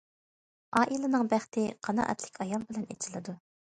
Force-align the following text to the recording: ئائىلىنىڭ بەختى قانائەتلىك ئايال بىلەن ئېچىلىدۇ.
ئائىلىنىڭ 0.79 1.29
بەختى 1.33 1.67
قانائەتلىك 1.89 2.41
ئايال 2.47 2.67
بىلەن 2.73 2.89
ئېچىلىدۇ. 2.95 3.37